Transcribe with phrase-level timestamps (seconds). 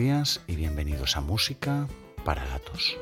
[0.00, 1.86] días y bienvenidos a Música
[2.24, 2.96] para Gatos.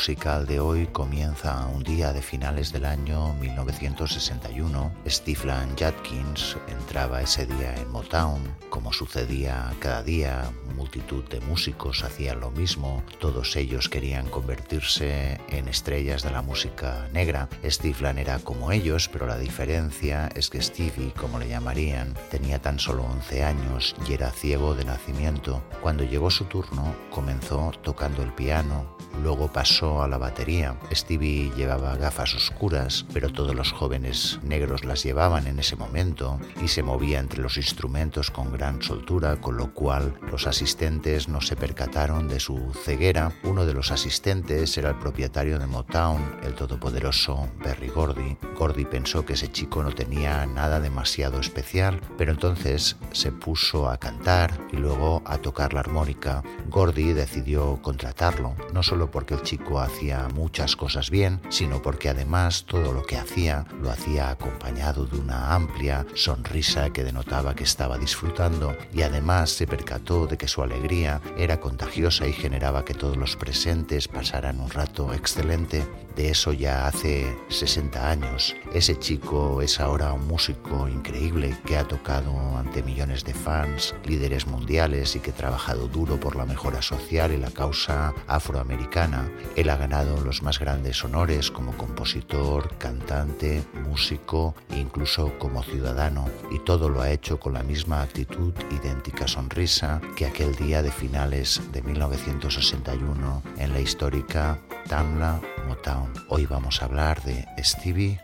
[0.00, 4.94] Musical de hoy comienza un día de finales del año 1961.
[5.06, 10.50] Stephen Judkins entraba ese día en Motown, como sucedía cada día,
[10.90, 17.08] multitud de músicos hacían lo mismo, todos ellos querían convertirse en estrellas de la música
[17.12, 17.48] negra.
[17.64, 22.80] Stephen era como ellos, pero la diferencia es que Stevie, como le llamarían, tenía tan
[22.80, 25.62] solo 11 años y era ciego de nacimiento.
[25.80, 30.76] Cuando llegó su turno, comenzó tocando el piano, Luego pasó a la batería.
[30.92, 36.68] Stevie llevaba gafas oscuras, pero todos los jóvenes negros las llevaban en ese momento y
[36.68, 41.56] se movía entre los instrumentos con gran soltura, con lo cual los asistentes no se
[41.56, 43.32] percataron de su ceguera.
[43.42, 48.38] Uno de los asistentes era el propietario de Motown, el todopoderoso Berry Gordy.
[48.58, 53.98] Gordy pensó que ese chico no tenía nada demasiado especial, pero entonces se puso a
[53.98, 56.42] cantar y luego a tocar la armónica.
[56.68, 62.64] Gordy decidió contratarlo, no solo porque el chico hacía muchas cosas bien, sino porque además
[62.64, 67.98] todo lo que hacía lo hacía acompañado de una amplia sonrisa que denotaba que estaba
[67.98, 73.16] disfrutando y además se percató de que su alegría era contagiosa y generaba que todos
[73.16, 75.86] los presentes pasaran un rato excelente.
[76.16, 78.56] De eso ya hace 60 años.
[78.74, 84.46] Ese chico es ahora un músico increíble que ha tocado ante millones de fans, líderes
[84.46, 89.68] mundiales y que ha trabajado duro por la mejora social y la causa afroamericana él
[89.70, 96.58] ha ganado los más grandes honores como compositor, cantante, músico e incluso como ciudadano, y
[96.60, 101.60] todo lo ha hecho con la misma actitud, idéntica sonrisa que aquel día de finales
[101.72, 106.12] de 1961 en la histórica Tamla Motown.
[106.28, 108.20] Hoy vamos a hablar de Stevie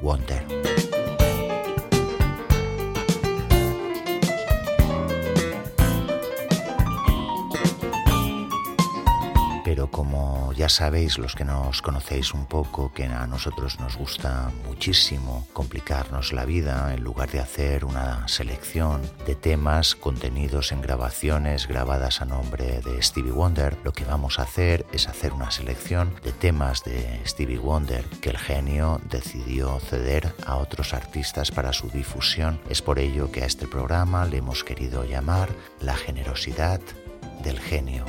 [0.00, 0.85] Wonder.
[9.90, 15.46] Como ya sabéis los que nos conocéis un poco, que a nosotros nos gusta muchísimo
[15.52, 22.20] complicarnos la vida en lugar de hacer una selección de temas contenidos en grabaciones grabadas
[22.20, 26.32] a nombre de Stevie Wonder, lo que vamos a hacer es hacer una selección de
[26.32, 32.60] temas de Stevie Wonder que el genio decidió ceder a otros artistas para su difusión.
[32.68, 35.48] Es por ello que a este programa le hemos querido llamar
[35.80, 36.80] La generosidad
[37.42, 38.04] del genio.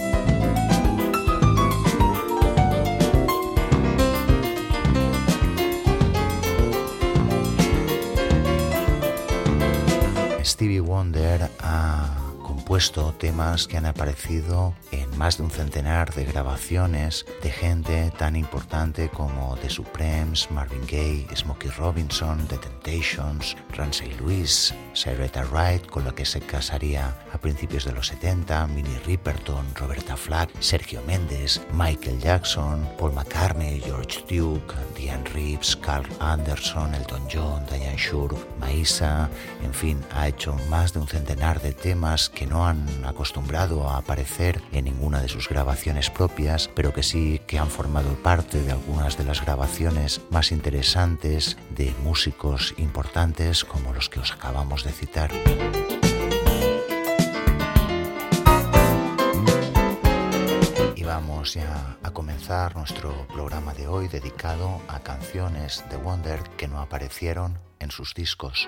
[10.57, 12.26] Stevie Wonder ha
[12.67, 18.35] compuesto temas que han aparecido en más de un centenar de grabaciones de gente tan
[18.35, 26.03] importante como The Supremes, Marvin Gaye, Smokey Robinson, The Temptations, Ramsey Lewis, Sarita Wright, con
[26.03, 31.61] la que se casaría a principios de los 70, Minnie Riperton, Roberta Flack, Sergio Méndez,
[31.71, 39.29] Michael Jackson, Paul McCartney, George Duke, Diane Reeves, Carl Anderson, Elton John, Diane Shure, Maisa,
[39.63, 43.97] en fin, ha hecho más de un centenar de temas que no han acostumbrado a
[43.97, 48.71] aparecer en ninguna de sus grabaciones propias, pero que sí que han formado parte de
[48.71, 54.91] algunas de las grabaciones más interesantes de músicos importantes como los que os acabamos de
[54.91, 55.31] citar.
[60.95, 66.67] Y vamos ya a comenzar nuestro programa de hoy dedicado a canciones de Wonder que
[66.67, 68.67] no aparecieron en sus discos.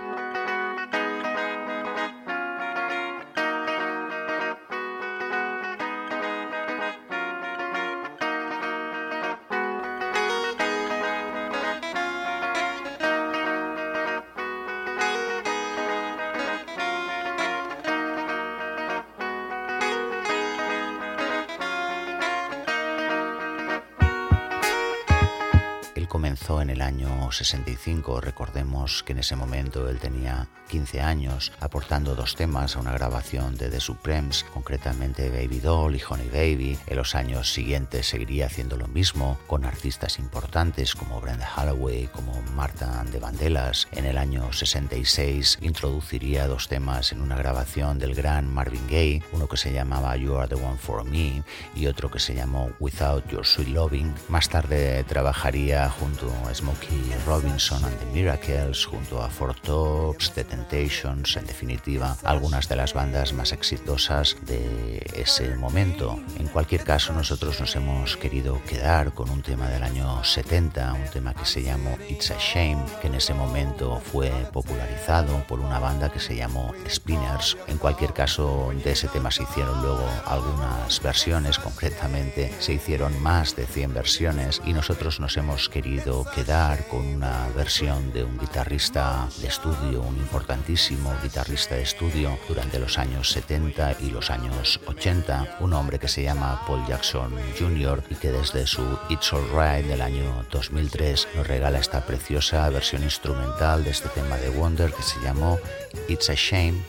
[27.39, 32.93] 65, recordemos que en ese momento él tenía 15 años, aportando dos temas a una
[32.93, 36.79] grabación de The Supremes, concretamente Baby Doll y Honey Baby.
[36.87, 42.41] En los años siguientes seguiría haciendo lo mismo con artistas importantes como Brenda Holloway, como
[42.55, 43.87] Marta de Vandellas.
[43.91, 49.47] En el año 66 introduciría dos temas en una grabación del gran Marvin Gaye, uno
[49.47, 51.43] que se llamaba You Are the One for Me
[51.75, 54.13] y otro que se llamó Without Your Sweet Loving.
[54.29, 60.43] Más tarde trabajaría junto a Smokey Robinson and the Miracles, junto a Four Tops, The
[60.59, 66.19] Temptations, en definitiva, algunas de las bandas más exitosas de ese momento.
[66.37, 71.09] En cualquier caso, nosotros nos hemos querido quedar con un tema del año 70, un
[71.11, 75.79] tema que se llamó It's a Shame, que en ese momento fue popularizado por una
[75.79, 77.57] banda que se llamó Spinners.
[77.67, 83.55] En cualquier caso, de ese tema se hicieron luego algunas versiones, concretamente se hicieron más
[83.55, 89.29] de 100 versiones y nosotros nos hemos querido quedar con una versión de un guitarrista
[89.39, 90.17] de estudio, un
[90.49, 96.07] importantísimo guitarrista de estudio durante los años 70 y los años 80, un hombre que
[96.07, 98.03] se llama Paul Jackson Jr.
[98.09, 103.83] y que desde su It's Alright del año 2003 nos regala esta preciosa versión instrumental
[103.83, 105.59] de este tema de Wonder que se llamó
[106.07, 106.81] It's a Shame.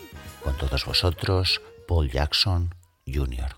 [0.42, 2.74] Con todos vosotros, Paul Jackson
[3.06, 3.56] Jr.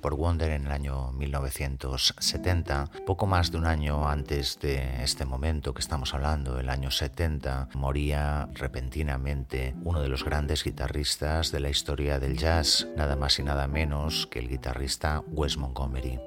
[0.00, 2.90] por Wonder en el año 1970.
[3.06, 7.68] Poco más de un año antes de este momento que estamos hablando, el año 70,
[7.74, 13.44] moría repentinamente uno de los grandes guitarristas de la historia del jazz, nada más y
[13.44, 16.18] nada menos que el guitarrista Wes Montgomery.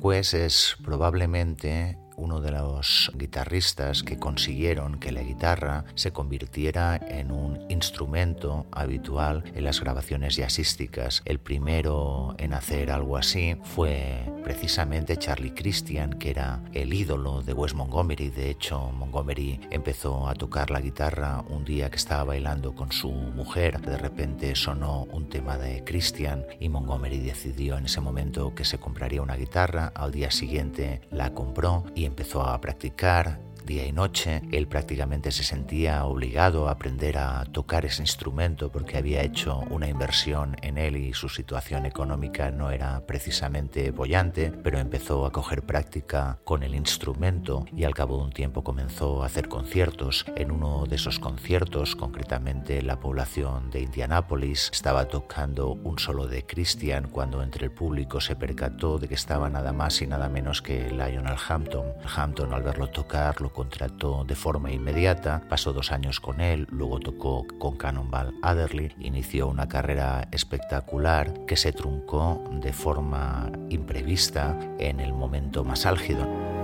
[0.00, 7.30] Wes es probablemente uno de los guitarristas que consiguieron que la guitarra se convirtiera en
[7.30, 11.22] un instrumento habitual en las grabaciones jazzísticas.
[11.24, 17.52] El primero en hacer algo así fue precisamente Charlie Christian, que era el ídolo de
[17.52, 18.30] Wes Montgomery.
[18.30, 23.08] De hecho, Montgomery empezó a tocar la guitarra un día que estaba bailando con su
[23.12, 23.80] mujer.
[23.80, 28.78] De repente sonó un tema de Christian y Montgomery decidió en ese momento que se
[28.78, 29.92] compraría una guitarra.
[29.94, 34.40] Al día siguiente la compró y empezó a practicar día y noche.
[34.52, 39.88] Él prácticamente se sentía obligado a aprender a tocar ese instrumento porque había hecho una
[39.88, 45.62] inversión en él y su situación económica no era precisamente bollante, pero empezó a coger
[45.62, 50.24] práctica con el instrumento y al cabo de un tiempo comenzó a hacer conciertos.
[50.36, 56.46] En uno de esos conciertos, concretamente la población de Indianápolis, estaba tocando un solo de
[56.46, 60.62] Christian cuando entre el público se percató de que estaba nada más y nada menos
[60.62, 61.86] que Lionel Hampton.
[62.14, 67.00] Hampton al verlo tocar lo contrató de forma inmediata, pasó dos años con él, luego
[67.00, 75.00] tocó con Cannonball Adderley, inició una carrera espectacular que se truncó de forma imprevista en
[75.00, 76.55] el momento más álgido.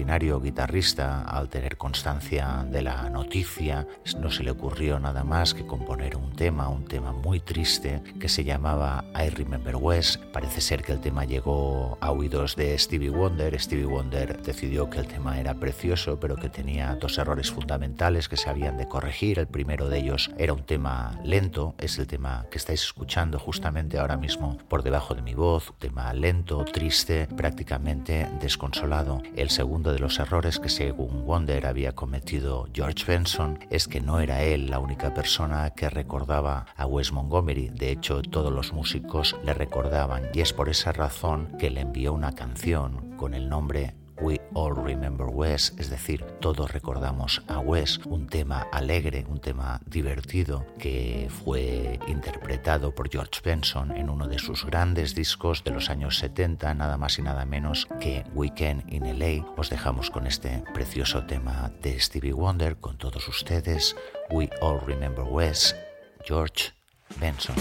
[0.00, 3.86] Extraordinario guitarrista, al tener constancia de la noticia,
[4.18, 8.30] no se le ocurrió nada más que componer un tema, un tema muy triste, que
[8.30, 10.22] se llamaba I Remember West.
[10.32, 13.60] Parece ser que el tema llegó a oídos de Stevie Wonder.
[13.60, 18.38] Stevie Wonder decidió que el tema era precioso, pero que tenía dos errores fundamentales que
[18.38, 19.38] se habían de corregir.
[19.38, 23.98] El primero de ellos era un tema lento, es el tema que estáis escuchando justamente
[23.98, 29.22] ahora mismo por debajo de mi voz, un tema lento, triste, prácticamente desconsolado.
[29.36, 34.20] El segundo de los errores que según Wonder había cometido George Benson es que no
[34.20, 37.68] era él la única persona que recordaba a Wes Montgomery.
[37.68, 42.12] De hecho, todos los músicos le recordaban y es por esa razón que le envió
[42.12, 47.98] una canción con el nombre We All Remember Wes, es decir, todos recordamos a Wes,
[48.04, 54.38] un tema alegre, un tema divertido que fue interpretado por George Benson en uno de
[54.38, 59.18] sus grandes discos de los años 70, nada más y nada menos que Weekend in
[59.18, 59.46] LA.
[59.56, 63.96] Os dejamos con este precioso tema de Stevie Wonder con todos ustedes.
[64.30, 65.74] We All Remember Wes,
[66.26, 66.72] George
[67.18, 67.56] Benson.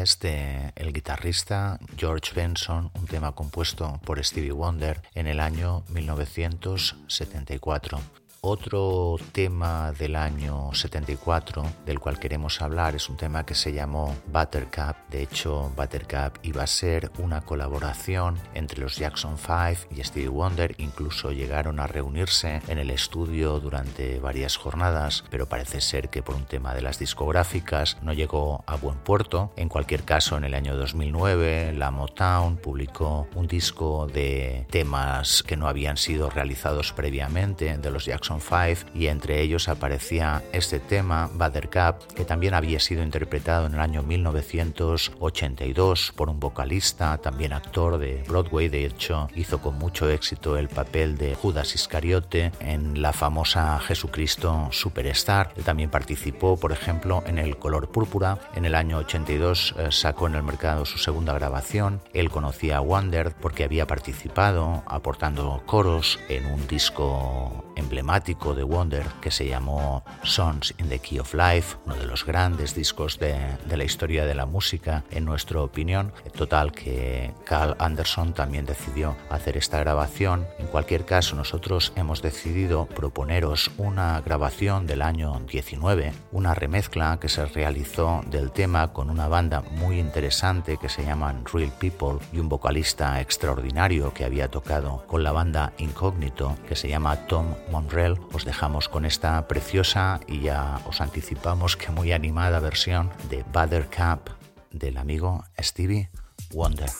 [0.00, 5.84] West de el guitarrista George Benson, un tema compuesto por Stevie Wonder en el año
[5.90, 8.00] 1974.
[8.42, 14.16] Otro tema del año 74 del cual queremos hablar es un tema que se llamó
[14.32, 14.96] Buttercup.
[15.10, 20.74] De hecho, Buttercup iba a ser una colaboración entre los Jackson 5 y Stevie Wonder.
[20.78, 26.34] Incluso llegaron a reunirse en el estudio durante varias jornadas, pero parece ser que por
[26.34, 29.52] un tema de las discográficas no llegó a buen puerto.
[29.56, 35.58] En cualquier caso, en el año 2009, la Motown publicó un disco de temas que
[35.58, 41.28] no habían sido realizados previamente de los Jackson Five y entre ellos aparecía este tema,
[41.34, 47.98] Buttercup, que también había sido interpretado en el año 1982 por un vocalista, también actor
[47.98, 53.12] de Broadway, de hecho hizo con mucho éxito el papel de Judas Iscariote en la
[53.12, 55.52] famosa Jesucristo Superstar.
[55.56, 58.38] Él también participó, por ejemplo, en El color púrpura.
[58.54, 62.00] En el año 82 eh, sacó en el mercado su segunda grabación.
[62.12, 69.06] Él conocía a Wonder porque había participado aportando coros en un disco emblemático de Wonder
[69.20, 73.36] que se llamó Songs in the Key of Life, uno de los grandes discos de,
[73.66, 76.12] de la historia de la música, en nuestra opinión.
[76.36, 80.46] Total que Carl Anderson también decidió hacer esta grabación.
[80.58, 87.28] En cualquier caso, nosotros hemos decidido proponeros una grabación del año 19, una remezcla que
[87.28, 92.38] se realizó del tema con una banda muy interesante que se llaman Real People y
[92.38, 98.09] un vocalista extraordinario que había tocado con la banda Incógnito que se llama Tom Monrell.
[98.32, 104.30] Os dejamos con esta preciosa y ya os anticipamos que muy animada versión de Buttercup
[104.70, 106.10] del amigo Stevie
[106.52, 106.90] Wonder.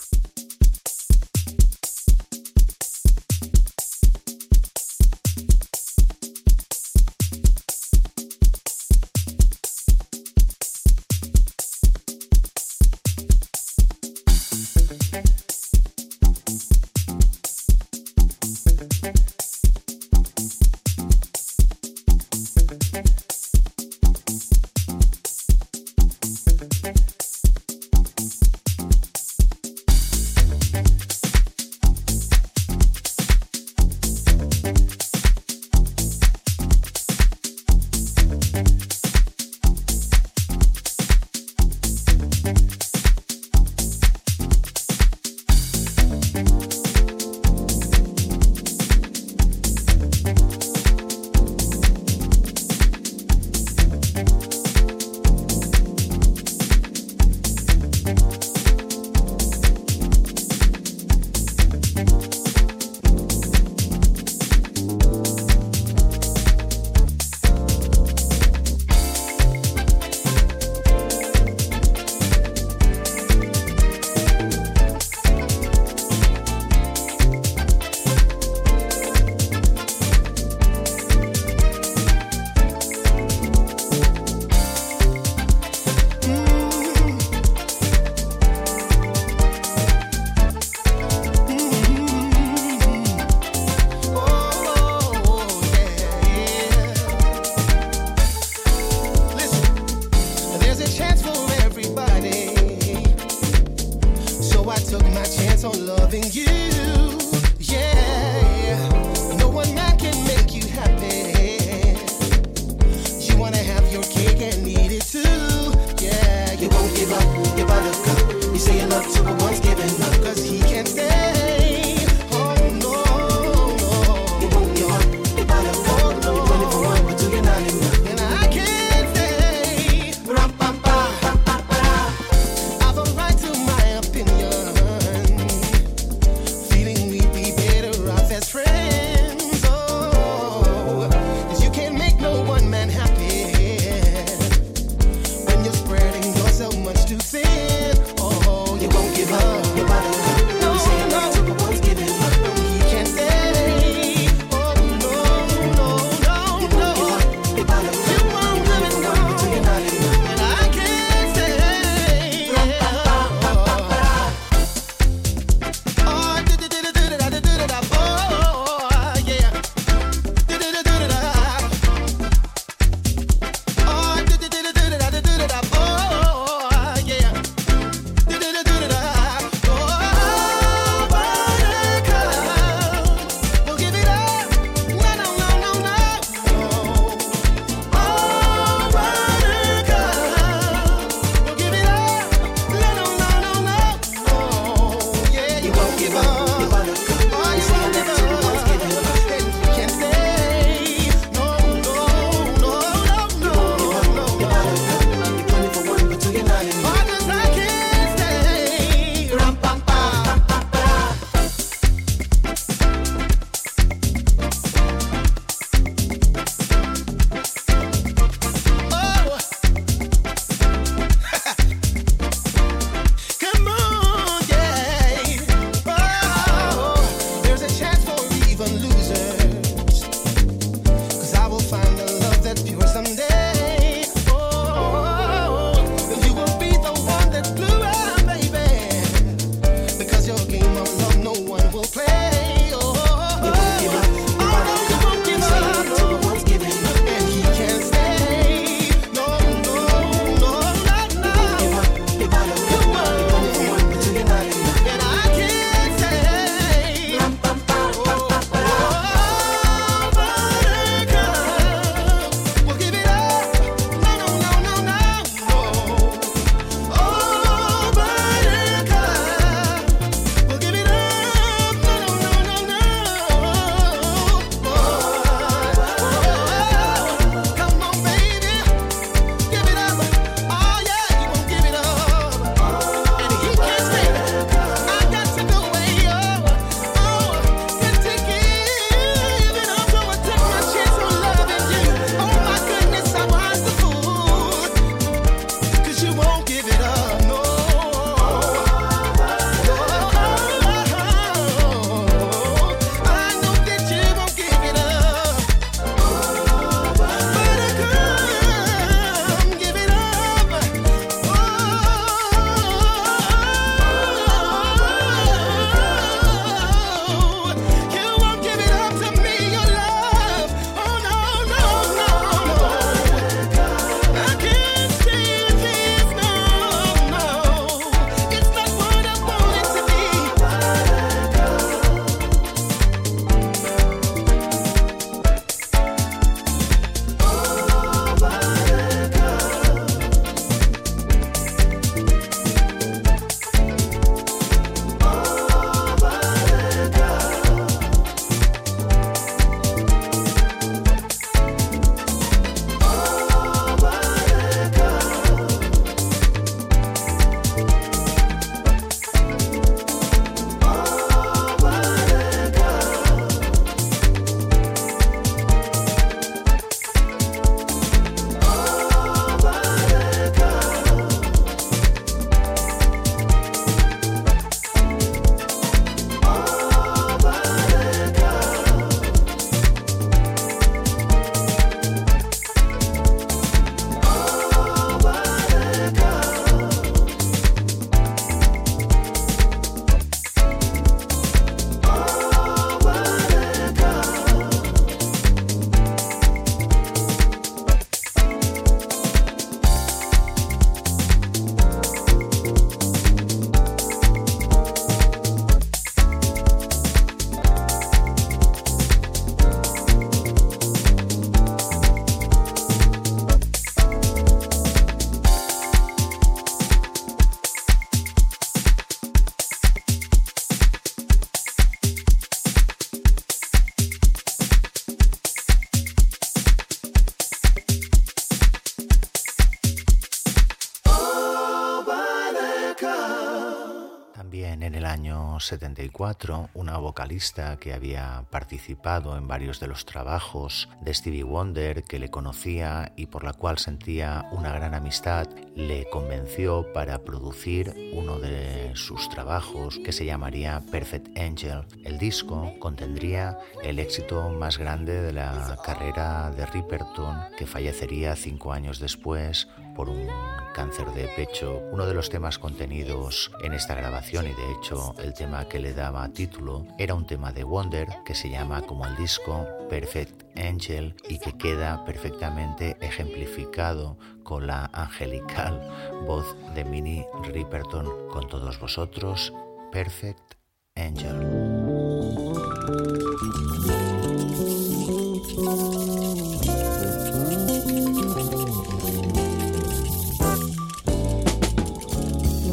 [435.51, 441.99] 74, una vocalista que había participado en varios de los trabajos de Stevie Wonder, que
[441.99, 448.17] le conocía y por la cual sentía una gran amistad, le convenció para producir uno
[448.17, 451.65] de sus trabajos que se llamaría Perfect Angel.
[451.83, 458.53] El disco contendría el éxito más grande de la carrera de Ripperton, que fallecería cinco
[458.53, 460.07] años después por un
[460.53, 461.61] cáncer de pecho.
[461.71, 465.73] Uno de los temas contenidos en esta grabación y de hecho el tema que le
[465.73, 470.95] daba título era un tema de Wonder que se llama como el disco Perfect Angel
[471.07, 475.61] y que queda perfectamente ejemplificado con la angelical
[476.05, 479.33] voz de Minnie Riperton con todos vosotros,
[479.71, 480.35] Perfect
[480.75, 481.70] Angel.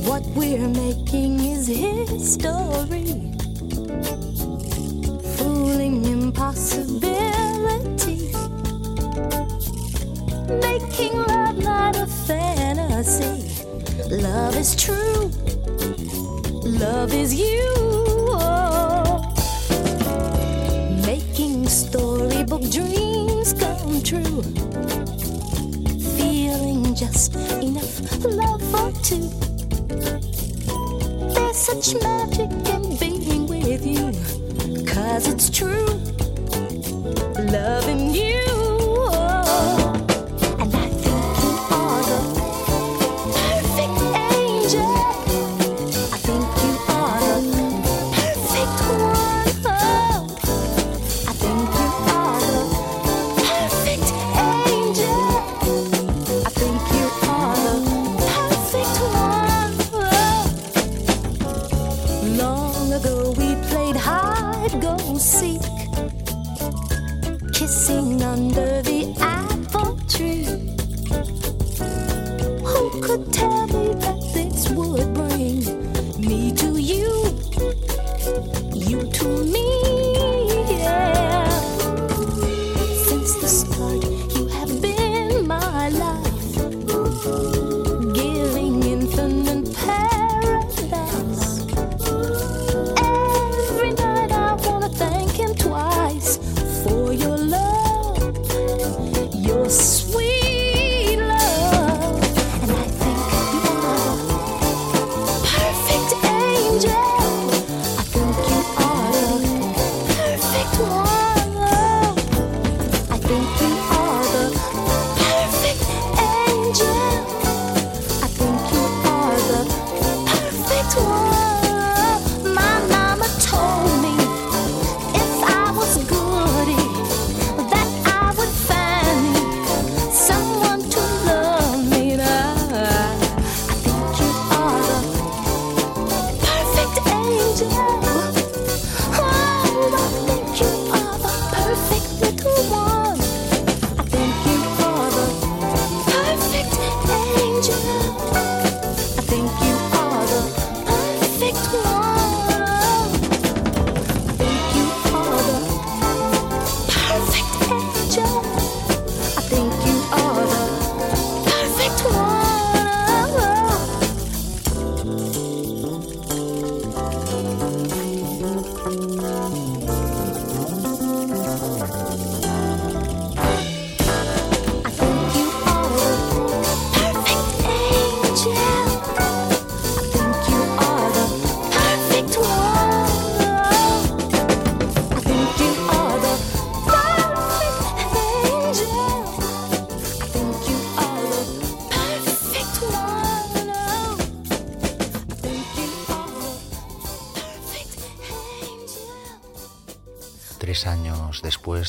[0.09, 3.35] What we're making is history,
[5.37, 8.33] fooling impossibility,
[10.49, 13.53] making love not a fantasy.
[14.09, 15.31] Love is true,
[16.65, 17.75] love is you.
[18.31, 19.21] Oh.
[21.05, 24.43] Making storybook dreams come true,
[26.17, 29.48] feeling just enough love for two.
[31.69, 34.11] Such magic in being with you.
[34.87, 35.87] Cause it's true.
[37.37, 38.48] Loving you.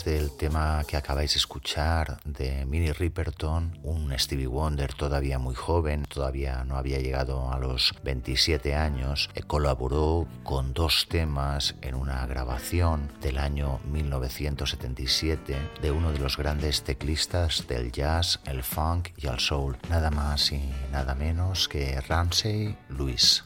[0.10, 6.04] Del tema que acabáis de escuchar de Minnie Riperton, un Stevie Wonder todavía muy joven,
[6.04, 12.26] todavía no había llegado a los 27 años, eh, colaboró con dos temas en una
[12.26, 19.28] grabación del año 1977 de uno de los grandes teclistas del jazz, el funk y
[19.28, 23.44] el soul, nada más y nada menos que Ramsey Lewis.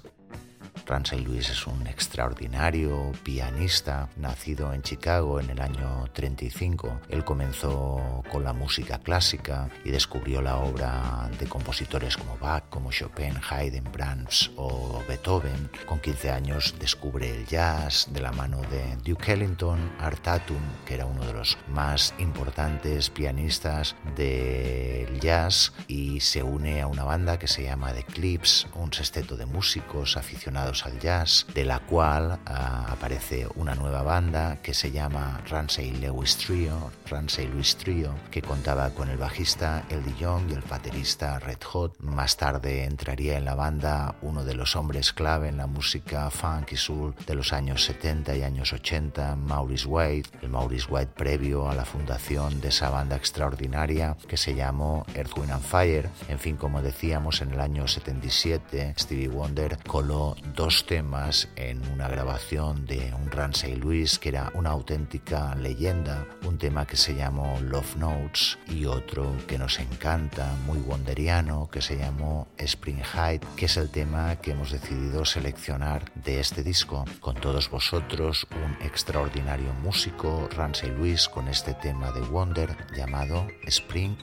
[0.85, 7.01] Ramsey Lewis es un extraordinario pianista nacido en Chicago en el año 35.
[7.09, 12.91] Él comenzó con la música clásica y descubrió la obra de compositores como Bach, como
[12.91, 15.69] Chopin, Haydn, Brahms o Beethoven.
[15.85, 20.95] Con 15 años descubre el jazz de la mano de Duke Ellington, Art Tatum, que
[20.95, 27.39] era uno de los más importantes pianistas del jazz y se une a una banda
[27.39, 32.39] que se llama The Clips, un sexteto de músicos aficionados al jazz, de la cual
[32.45, 38.41] ah, aparece una nueva banda que se llama Ramsey Lewis Trio, Ramsey Lewis Trio, que
[38.41, 41.99] contaba con el bajista Eddie Young y el baterista Red Hot.
[41.99, 46.71] Más tarde entraría en la banda uno de los hombres clave en la música funk
[46.71, 51.69] y soul de los años 70 y años 80, Maurice White, el Maurice White previo
[51.69, 56.09] a la fundación de esa banda extraordinaria que se llamó Earth, Wind and Fire.
[56.29, 62.07] En fin, como decíamos, en el año 77 Stevie Wonder coló dos temas en una
[62.07, 67.59] grabación de un Ramsey Lewis que era una auténtica leyenda, un tema que se llamó
[67.61, 73.65] Love Notes y otro que nos encanta, muy wonderiano, que se llamó Spring Height, que
[73.65, 77.05] es el tema que hemos decidido seleccionar de este disco.
[77.19, 84.15] Con todos vosotros, un extraordinario músico, Ramsey Lewis, con este tema de Wonder llamado Spring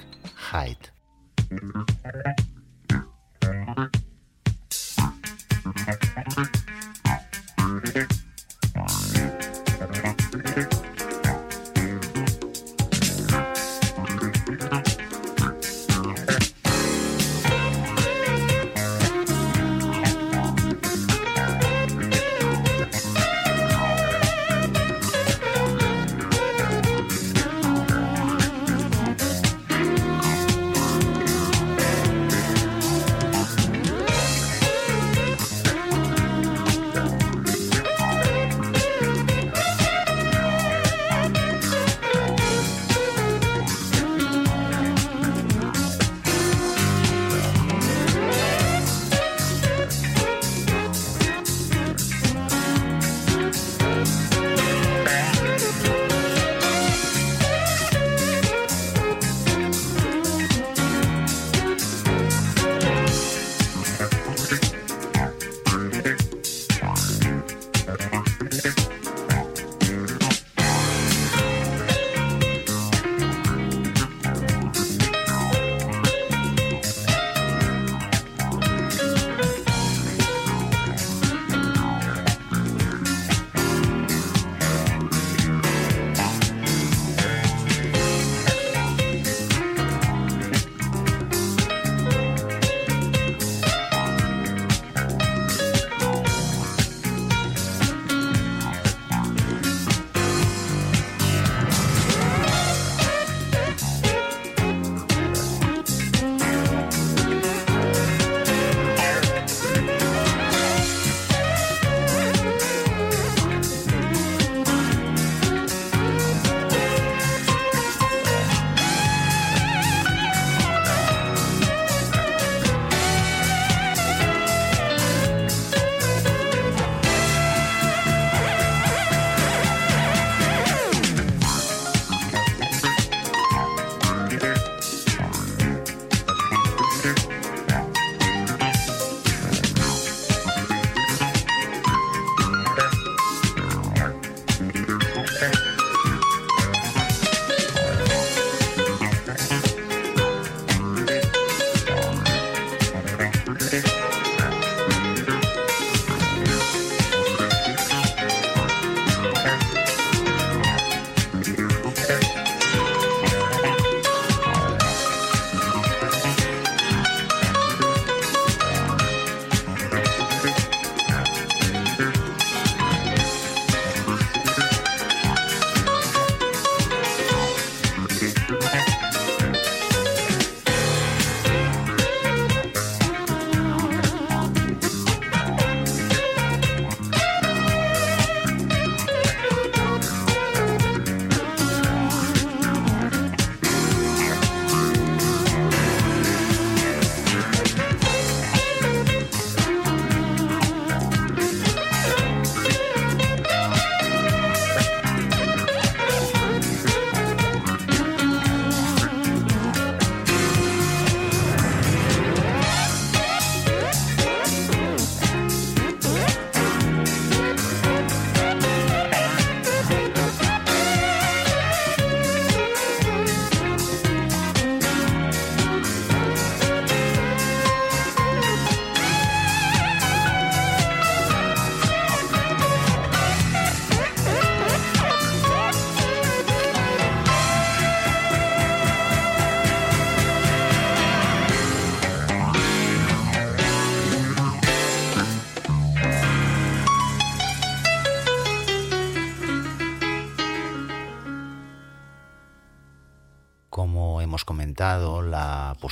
[0.52, 0.88] Height.
[5.72, 6.59] Thank you.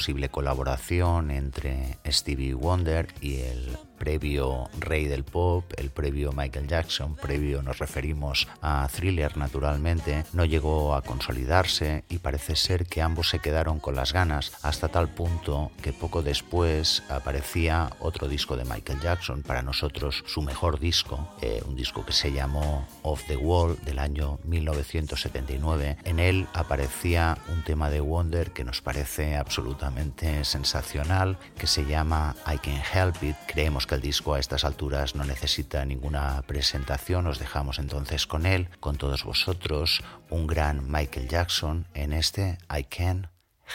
[0.08, 7.16] Posible colaboración entre Stevie Wonder y el previo rey del pop, el previo Michael Jackson,
[7.16, 13.28] previo nos referimos a Thriller naturalmente, no llegó a consolidarse y parece ser que ambos
[13.28, 18.64] se quedaron con las ganas hasta tal punto que poco después aparecía otro disco de
[18.64, 23.36] Michael Jackson, para nosotros su mejor disco, eh, un disco que se llamó Off the
[23.36, 25.98] Wall del año 1979.
[26.04, 32.36] En él aparecía un tema de Wonder que nos parece absolutamente sensacional, que se llama
[32.46, 33.36] I Can Help It.
[33.46, 38.46] Creemos que el disco a estas alturas no necesita ninguna presentación, os dejamos entonces con
[38.46, 43.30] él, con todos vosotros, un gran Michael Jackson en este I Can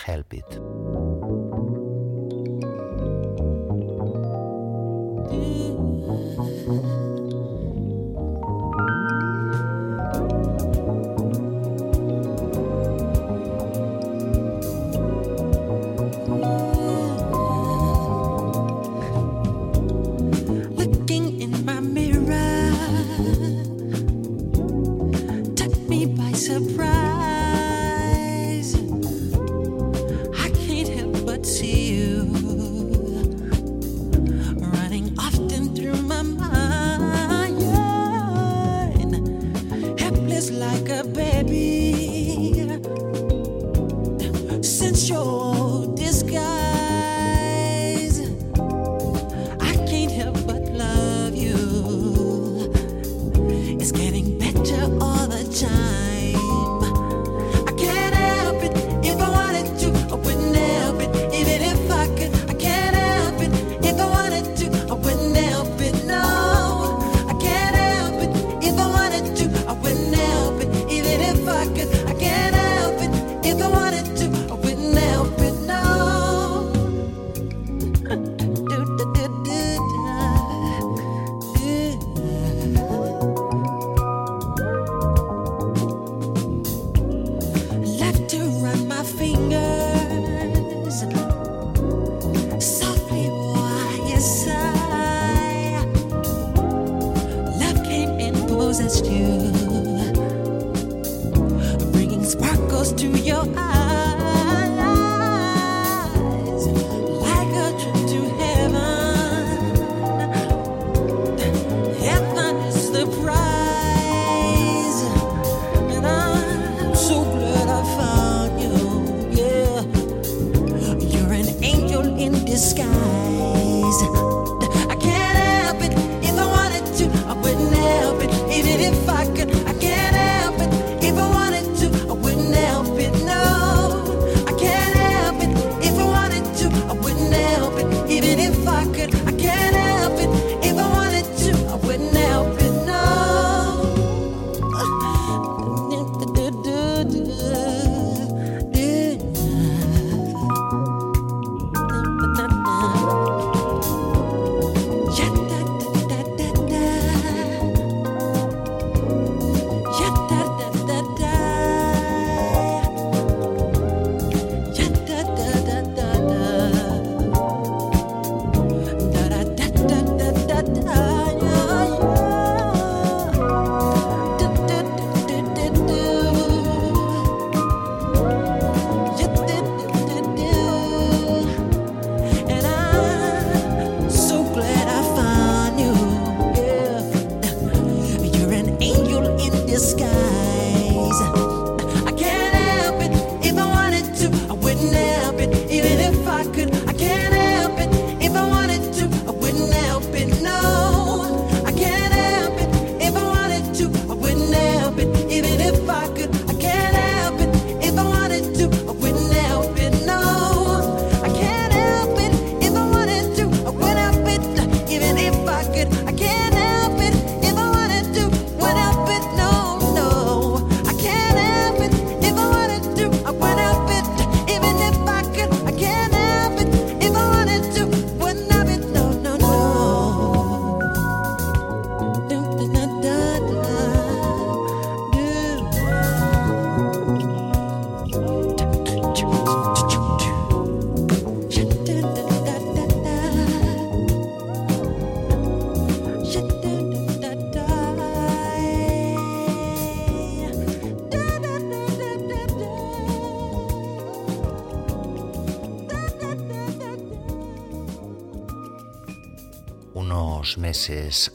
[0.06, 1.43] Help It.
[44.62, 45.73] since you're.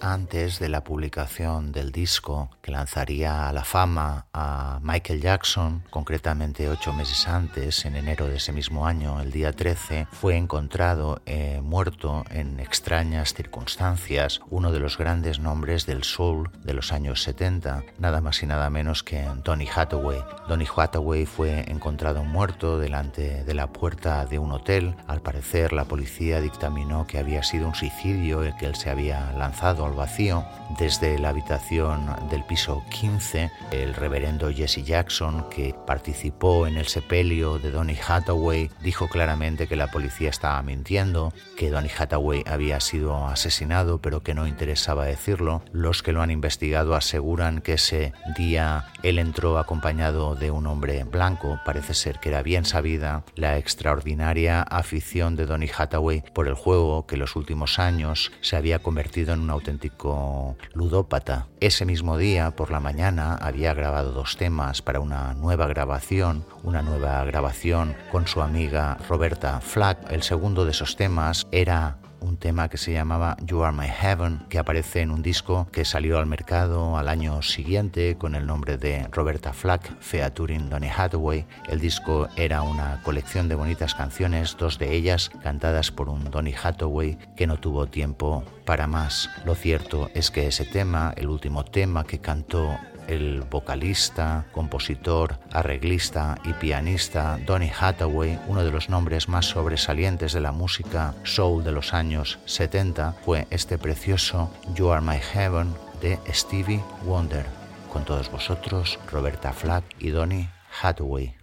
[0.00, 6.68] Antes de la publicación del disco que lanzaría a la fama a Michael Jackson, concretamente
[6.68, 11.60] ocho meses antes, en enero de ese mismo año, el día 13, fue encontrado eh,
[11.62, 17.84] muerto en extrañas circunstancias uno de los grandes nombres del soul de los años 70,
[17.98, 20.18] nada más y nada menos que Donny Hathaway.
[20.48, 24.96] Donny Hathaway fue encontrado muerto delante de la puerta de un hotel.
[25.06, 29.84] Al parecer, la policía dictaminó que había sido un suicidio que él se había lanzado
[29.84, 30.44] al vacío.
[30.78, 37.58] Desde la habitación del piso 15, el reverendo Jesse Jackson, que participó en el sepelio
[37.58, 43.26] de Donny Hathaway, dijo claramente que la policía estaba mintiendo, que Donny Hathaway había sido
[43.26, 45.62] asesinado, pero que no interesaba decirlo.
[45.72, 51.04] Los que lo han investigado aseguran que ese día él entró acompañado de un hombre
[51.04, 51.60] blanco.
[51.64, 57.06] Parece ser que era bien sabida la extraordinaria afición de Donny Hathaway por el juego
[57.06, 61.46] que los últimos años se había convertido en un auténtico ludópata.
[61.60, 66.82] Ese mismo día, por la mañana, había grabado dos temas para una nueva grabación, una
[66.82, 70.10] nueva grabación con su amiga Roberta Flack.
[70.10, 74.46] El segundo de esos temas era un tema que se llamaba You Are My Heaven,
[74.48, 78.76] que aparece en un disco que salió al mercado al año siguiente con el nombre
[78.76, 81.46] de Roberta Flack, featuring Donny Hathaway.
[81.68, 86.54] El disco era una colección de bonitas canciones, dos de ellas cantadas por un Donny
[86.60, 89.30] Hathaway que no tuvo tiempo para más.
[89.44, 96.38] Lo cierto es que ese tema, el último tema que cantó el vocalista, compositor, arreglista
[96.44, 101.72] y pianista Donny Hathaway, uno de los nombres más sobresalientes de la música soul de
[101.72, 107.46] los años 70, fue este precioso You Are My Heaven de Stevie Wonder.
[107.92, 110.48] Con todos vosotros, Roberta Flack y Donny
[110.82, 111.34] Hathaway.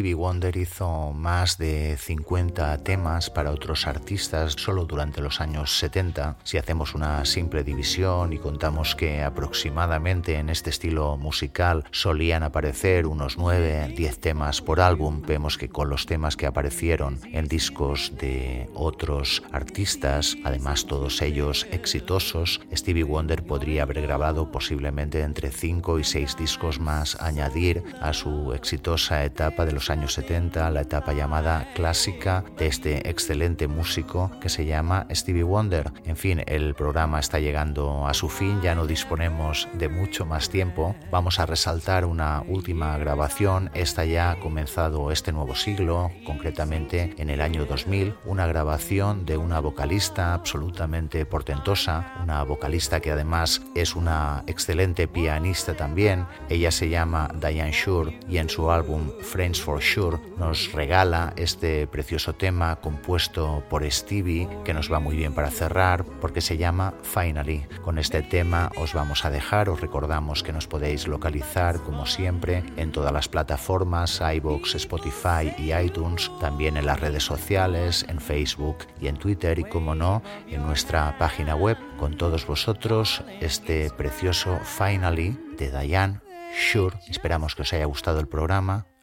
[0.00, 6.36] Stevie Wonder hizo más de 50 temas para otros artistas solo durante los años 70.
[6.44, 13.08] Si hacemos una simple división y contamos que aproximadamente en este estilo musical solían aparecer
[13.08, 18.70] unos 9-10 temas por álbum, vemos que con los temas que aparecieron en discos de
[18.72, 26.04] otros artistas, además todos ellos exitosos, Stevie Wonder podría haber grabado posiblemente entre 5 y
[26.04, 31.66] 6 discos más añadir a su exitosa etapa de los años 70, la etapa llamada
[31.74, 35.90] clásica de este excelente músico que se llama Stevie Wonder.
[36.04, 40.50] En fin, el programa está llegando a su fin, ya no disponemos de mucho más
[40.50, 40.94] tiempo.
[41.10, 47.30] Vamos a resaltar una última grabación, esta ya ha comenzado este nuevo siglo, concretamente en
[47.30, 53.96] el año 2000, una grabación de una vocalista absolutamente portentosa, una vocalista que además es
[53.96, 56.26] una excelente pianista también.
[56.50, 61.86] Ella se llama Diane Shure y en su álbum Friends for Sure nos regala este
[61.86, 66.94] precioso tema compuesto por Stevie que nos va muy bien para cerrar porque se llama
[67.02, 67.66] Finally.
[67.82, 72.64] Con este tema os vamos a dejar, os recordamos que nos podéis localizar como siempre
[72.76, 78.78] en todas las plataformas, iBox, Spotify y iTunes, también en las redes sociales, en Facebook
[79.00, 84.58] y en Twitter y como no, en nuestra página web con todos vosotros este precioso
[84.64, 86.20] Finally de Diane
[86.52, 86.96] Sure.
[87.08, 88.89] Esperamos que os haya gustado el programa.